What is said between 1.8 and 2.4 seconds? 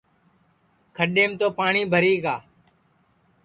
بھری گا